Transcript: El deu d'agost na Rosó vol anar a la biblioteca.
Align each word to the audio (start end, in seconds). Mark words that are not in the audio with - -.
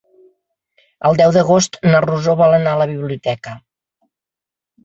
El 1.09 1.19
deu 1.19 1.33
d'agost 1.35 1.77
na 1.91 2.01
Rosó 2.07 2.37
vol 2.41 2.57
anar 2.61 2.73
a 2.73 2.81
la 2.83 2.89
biblioteca. 2.95 3.55